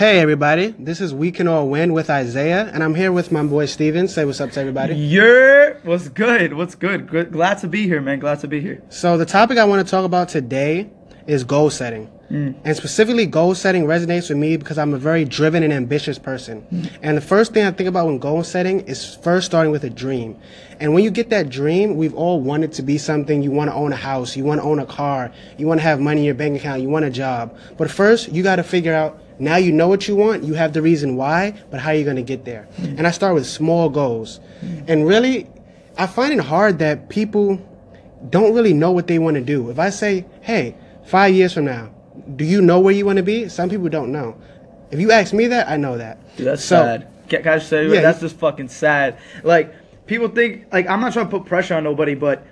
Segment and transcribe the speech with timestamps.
[0.00, 3.42] Hey everybody, this is We Can All Win with Isaiah, and I'm here with my
[3.42, 4.08] boy Steven.
[4.08, 4.94] Say what's up to everybody.
[4.94, 6.54] Yeah, what's good?
[6.54, 7.06] What's good?
[7.06, 7.30] good?
[7.32, 8.18] Glad to be here, man.
[8.18, 8.82] Glad to be here.
[8.88, 10.88] So the topic I want to talk about today
[11.26, 12.10] is goal setting.
[12.30, 12.54] Mm.
[12.64, 16.66] And specifically, goal setting resonates with me because I'm a very driven and ambitious person.
[16.72, 16.90] Mm.
[17.02, 19.90] And the first thing I think about when goal setting is first starting with a
[19.90, 20.38] dream.
[20.78, 23.42] And when you get that dream, we've all wanted to be something.
[23.42, 25.82] You want to own a house, you want to own a car, you want to
[25.82, 27.54] have money in your bank account, you want a job.
[27.76, 30.72] But first, you got to figure out now you know what you want, you have
[30.72, 32.68] the reason why, but how are you going to get there?
[32.78, 34.38] And I start with small goals.
[34.86, 35.48] And really,
[35.96, 37.58] I find it hard that people
[38.28, 39.70] don't really know what they want to do.
[39.70, 40.76] If I say, hey,
[41.06, 41.90] five years from now,
[42.36, 43.48] do you know where you want to be?
[43.48, 44.36] Some people don't know.
[44.90, 46.18] If you ask me that, I know that.
[46.36, 47.06] Dude, that's So- sad.
[47.28, 49.16] Can, I just say Yeah, that's just fucking sad.
[49.44, 49.72] Like
[50.06, 52.44] people think like I'm not trying to put pressure on nobody, but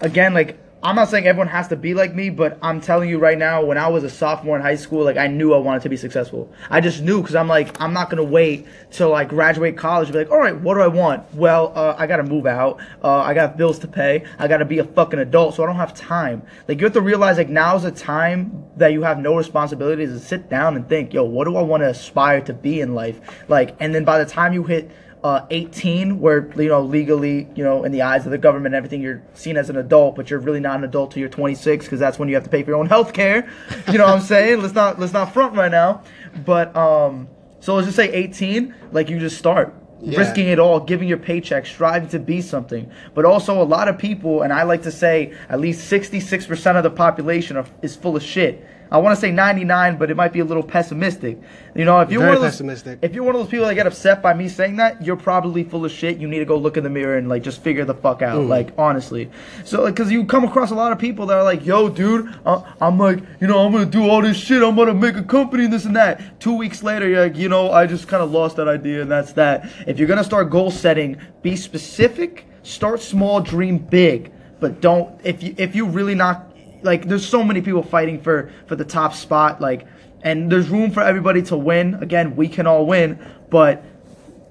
[0.00, 3.18] again, like I'm not saying everyone has to be like me, but I'm telling you
[3.18, 5.82] right now, when I was a sophomore in high school, like I knew I wanted
[5.82, 6.48] to be successful.
[6.70, 10.18] I just knew because I'm like I'm not gonna wait till like graduate college be
[10.18, 11.34] like, all right, what do I want?
[11.34, 12.78] Well, uh, I gotta move out.
[13.02, 14.22] Uh, I got bills to pay.
[14.38, 16.42] I gotta be a fucking adult, so I don't have time.
[16.68, 20.20] Like you have to realize like now's the time that you have no responsibilities to
[20.20, 23.20] sit down and think, yo, what do I want to aspire to be in life?
[23.48, 24.92] Like, and then by the time you hit
[25.24, 28.76] uh, 18, where you know legally, you know, in the eyes of the government, and
[28.76, 31.84] everything, you're seen as an adult, but you're really not an adult till you're 26,
[31.84, 33.48] because that's when you have to pay for your own health care.
[33.86, 34.62] You know what I'm saying?
[34.62, 36.02] Let's not let's not front right now.
[36.44, 37.28] But um,
[37.60, 39.74] so let's just say 18, like you just start.
[40.00, 40.18] Yeah.
[40.18, 42.90] Risking it all, giving your paycheck, striving to be something.
[43.14, 46.82] But also, a lot of people, and I like to say at least 66% of
[46.82, 48.64] the population are, is full of shit.
[48.90, 51.38] I want to say 99, but it might be a little pessimistic.
[51.74, 52.98] You know, if you're Very one of those, pessimistic.
[53.02, 55.64] if you're one of those people that get upset by me saying that, you're probably
[55.64, 56.18] full of shit.
[56.18, 58.38] You need to go look in the mirror and like just figure the fuck out.
[58.38, 58.48] Mm.
[58.48, 59.30] Like honestly,
[59.64, 62.32] so like, cause you come across a lot of people that are like, "Yo, dude,
[62.46, 64.62] uh, I'm like, you know, I'm gonna do all this shit.
[64.62, 67.48] I'm gonna make a company and this and that." Two weeks later, you're like, you
[67.48, 69.68] know, I just kind of lost that idea and that's that.
[69.86, 72.46] If you're gonna start goal setting, be specific.
[72.62, 75.20] Start small, dream big, but don't.
[75.22, 76.45] If you if you really not
[76.86, 79.60] like, there's so many people fighting for for the top spot.
[79.60, 79.86] Like
[80.26, 81.94] and there's room for everybody to win.
[81.94, 83.84] Again, we can all win, but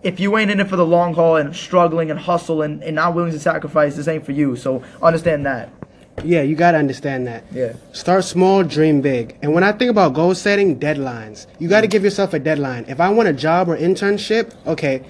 [0.04, 2.96] if you ain't in it for the long haul and struggling and hustle and, and
[2.96, 4.56] not willing to sacrifice, this ain't for you.
[4.56, 5.70] So understand that.
[6.24, 7.44] Yeah, you got to understand that.
[7.52, 7.74] Yeah.
[7.92, 9.38] Start small, dream big.
[9.42, 11.48] And when I think about goal setting, deadlines.
[11.60, 12.86] You got to give yourself a deadline.
[12.88, 15.04] If I want a job or internship, okay,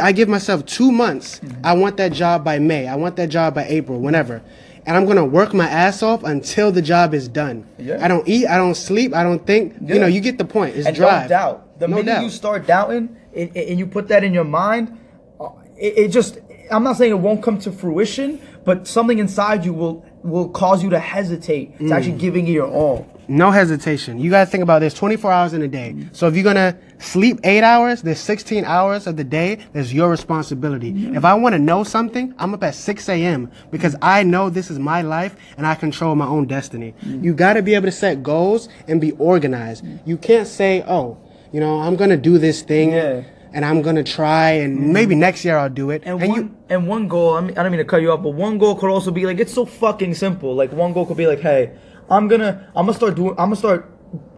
[0.00, 1.40] I give myself two months.
[1.40, 1.66] Mm-hmm.
[1.66, 2.88] I want that job by May.
[2.88, 4.40] I want that job by April, whenever.
[4.86, 7.66] And I'm going to work my ass off until the job is done.
[7.78, 8.02] Yeah.
[8.04, 9.74] I don't eat, I don't sleep, I don't think.
[9.80, 9.94] Yeah.
[9.94, 10.76] You know, you get the point.
[10.76, 11.28] It's and drive.
[11.28, 11.78] don't doubt.
[11.80, 12.22] The No minute doubt.
[12.24, 14.98] you start doubting and, and you put that in your mind,
[15.38, 16.38] uh, it, it just
[16.70, 20.82] I'm not saying it won't come to fruition, but something inside you will will cause
[20.82, 21.92] you to hesitate to Mm.
[21.92, 23.06] actually giving it your all.
[23.30, 24.18] No hesitation.
[24.18, 25.92] You got to think about this 24 hours in a day.
[25.94, 26.12] Mm-hmm.
[26.14, 29.92] So if you're going to sleep eight hours, there's 16 hours of the day that's
[29.92, 30.92] your responsibility.
[30.92, 31.14] Mm-hmm.
[31.16, 33.48] If I want to know something, I'm up at 6 a.m.
[33.70, 36.92] because I know this is my life and I control my own destiny.
[37.04, 37.24] Mm-hmm.
[37.24, 39.84] You got to be able to set goals and be organized.
[40.04, 41.16] You can't say, oh,
[41.52, 43.22] you know, I'm going to do this thing Yeah.
[43.52, 46.02] and I'm going to try and maybe next year I'll do it.
[46.04, 48.10] And, And one you, and one goal, I, mean, I don't mean to cut you
[48.10, 50.54] off, but one goal could also be like it's so fucking simple.
[50.56, 51.72] Like one goal could be like, hey,
[52.10, 53.90] I'm gonna I'm gonna start doing I'm gonna start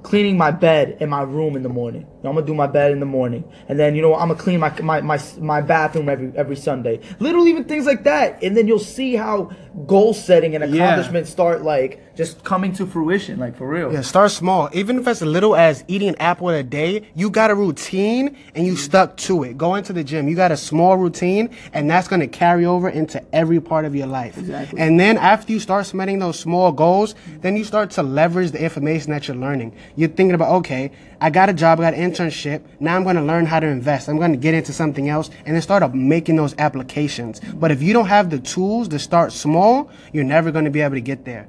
[0.02, 2.02] cleaning my bed in my room in the morning.
[2.02, 4.28] You know, I'm gonna do my bed in the morning, and then you know I'm
[4.28, 7.00] gonna clean my my my, my bathroom every every Sunday.
[7.18, 9.50] Little even things like that, and then you'll see how
[9.86, 10.84] goal setting and Yeah.
[10.84, 13.92] accomplishment start like just coming to fruition, like for real.
[13.92, 14.68] Yeah, start small.
[14.72, 18.36] Even if it's as little as eating an apple a day, you got a routine
[18.54, 18.82] and you mm-hmm.
[18.82, 19.56] stuck to it.
[19.56, 23.22] Going to the gym, you got a small routine, and that's to carry over into
[23.34, 24.36] every part of your life.
[24.36, 24.78] Exactly.
[24.78, 28.62] And then after you start setting those small goals, then you start to leverage the
[28.62, 29.74] information that you're learning.
[29.96, 32.62] You're thinking about, okay, I got a job, I got an internship.
[32.80, 34.08] Now I'm going to learn how to invest.
[34.08, 37.40] I'm going to get into something else and then start up making those applications.
[37.40, 40.80] But if you don't have the tools to start small, you're never going to be
[40.80, 41.48] able to get there.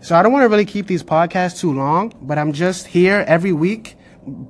[0.00, 3.24] So I don't want to really keep these podcasts too long, but I'm just here
[3.26, 3.96] every week,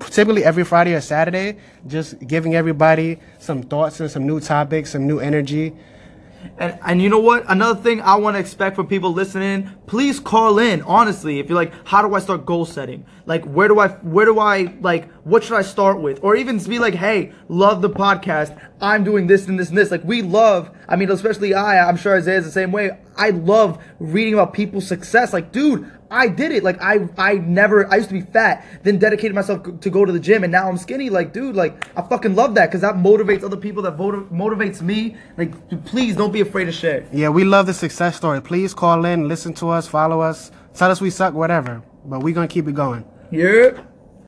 [0.01, 5.07] typically every Friday or Saturday, just giving everybody some thoughts and some new topics, some
[5.07, 5.72] new energy.
[6.59, 7.45] And and you know what?
[7.48, 10.83] Another thing I want to expect from people listening, please call in.
[10.83, 13.07] Honestly, if you're like, how do I start goal setting?
[13.27, 16.22] Like, where do I where do I like what should I start with?
[16.22, 18.59] Or even be like, hey, love the podcast.
[18.81, 19.91] I'm doing this and this and this.
[19.91, 20.71] Like we love.
[20.89, 21.89] I mean, especially I.
[21.89, 22.98] I'm sure Isaiah's the same way.
[23.16, 25.33] I love reading about people's success.
[25.33, 26.63] Like, dude, I did it.
[26.63, 30.13] Like I I never I used to be fat, then dedicated myself to go to
[30.13, 31.10] the gym, and now I'm skinny.
[31.10, 33.83] Like, dude, like I fucking love that because that motivates other people.
[33.83, 35.16] That motivates me.
[35.37, 37.04] Like, dude, please don't be afraid to share.
[37.13, 38.41] Yeah, we love the success story.
[38.41, 41.82] Please call in, listen to us, follow us, tell us we suck, whatever.
[42.04, 43.04] But going to keep it going.
[43.30, 43.93] Yep.